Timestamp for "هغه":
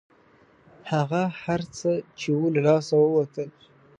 0.91-1.21